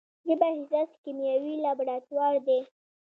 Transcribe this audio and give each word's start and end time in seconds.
ژبه 0.27 0.47
حساس 0.57 0.91
کیمیاوي 1.03 1.53
لابراتوار 1.63 2.35
دی. 2.47 2.59